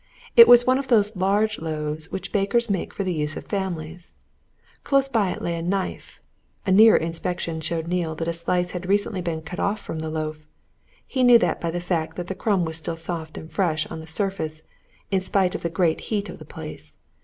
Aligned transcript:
It 0.35 0.47
was 0.47 0.65
one 0.65 0.79
of 0.79 0.87
those 0.87 1.15
large 1.15 1.59
loaves 1.59 2.11
which 2.11 2.31
bakers 2.31 2.71
make 2.71 2.91
for 2.91 3.03
the 3.03 3.13
use 3.13 3.37
of 3.37 3.43
families. 3.45 4.15
Close 4.83 5.07
by 5.07 5.29
it 5.29 5.43
lay 5.43 5.53
a 5.55 5.61
knife: 5.61 6.19
a 6.65 6.71
nearer 6.71 6.97
inspection 6.97 7.61
showed 7.61 7.87
Neale 7.87 8.15
that 8.15 8.27
a 8.27 8.33
slice 8.33 8.71
had 8.71 8.89
recently 8.89 9.21
been 9.21 9.43
cut 9.43 9.77
from 9.77 9.99
the 9.99 10.09
loaf: 10.09 10.47
he 11.05 11.21
knew 11.21 11.37
that 11.37 11.61
by 11.61 11.69
the 11.69 11.79
fact 11.79 12.17
that 12.17 12.25
the 12.29 12.33
crumb 12.33 12.65
was 12.65 12.77
still 12.77 12.97
soft 12.97 13.37
and 13.37 13.51
fresh 13.51 13.85
on 13.91 13.99
the 13.99 14.07
surface, 14.07 14.63
in 15.11 15.19
spite 15.19 15.53
of 15.53 15.61
the 15.61 15.69
great 15.69 16.01
heat 16.01 16.29
of 16.29 16.39
the 16.39 16.45
place. 16.45 16.97